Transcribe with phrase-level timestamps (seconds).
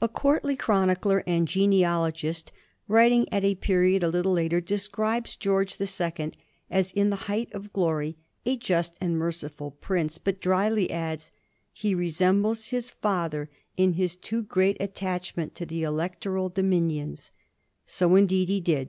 [0.00, 2.50] A courtly chronicler and genealogist,
[2.88, 6.38] writing at a pe riod a little later, describes George the Second
[6.70, 8.16] as in the height of glory
[8.46, 11.30] a just and merciful prince, but dryly adds, '^
[11.70, 17.30] He resembles his father in his too great attachment to the electoral dominions."
[17.84, 18.88] So indeed he did.